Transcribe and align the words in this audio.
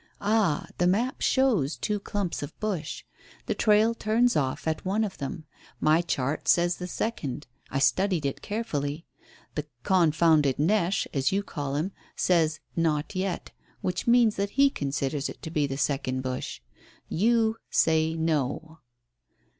"Ah, 0.19 0.65
the 0.79 0.87
map 0.87 1.21
shows 1.21 1.77
two 1.77 1.99
clumps 1.99 2.41
of 2.41 2.59
bush. 2.59 3.03
The 3.45 3.53
trail 3.53 3.93
turns 3.93 4.35
off 4.35 4.67
at 4.67 4.83
one 4.83 5.03
of 5.03 5.19
them. 5.19 5.45
My 5.79 6.01
chart 6.01 6.47
says 6.47 6.77
the 6.77 6.87
second. 6.87 7.45
I 7.69 7.77
studied 7.77 8.25
it 8.25 8.41
carefully. 8.41 9.05
The 9.53 9.67
'confounded 9.83 10.57
neche,' 10.57 11.07
as 11.13 11.31
you 11.31 11.43
call 11.43 11.75
him, 11.75 11.91
says 12.15 12.59
'not 12.75 13.13
yet.' 13.13 13.51
Which 13.81 14.07
means 14.07 14.37
that 14.37 14.49
he 14.57 14.71
considers 14.71 15.29
it 15.29 15.39
to 15.43 15.51
be 15.51 15.67
the 15.67 15.77
second 15.77 16.21
bush. 16.23 16.61
You 17.07 17.57
say 17.69 18.15
no." 18.15 18.79